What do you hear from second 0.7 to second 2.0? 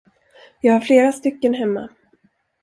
har flera stycken hemma.